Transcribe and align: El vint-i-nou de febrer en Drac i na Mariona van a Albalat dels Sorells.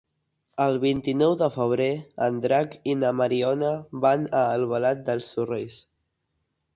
El 0.63 0.77
vint-i-nou 0.83 1.33
de 1.41 1.49
febrer 1.57 1.89
en 2.27 2.39
Drac 2.45 2.73
i 2.93 2.95
na 3.01 3.11
Mariona 3.19 3.69
van 4.07 4.23
a 4.39 4.41
Albalat 4.55 5.05
dels 5.11 5.29
Sorells. 5.37 5.77